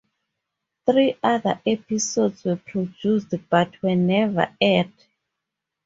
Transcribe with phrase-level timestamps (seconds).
[0.87, 4.91] Three other episodes were produced, but were never aired.